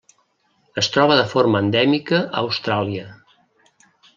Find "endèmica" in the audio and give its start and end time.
1.67-2.23